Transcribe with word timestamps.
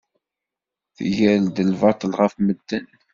Tger-d 0.95 1.55
lbaṭel 1.71 2.11
ɣef 2.19 2.33
medden. 2.45 2.85